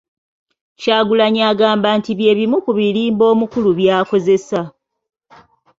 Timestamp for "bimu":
2.37-2.57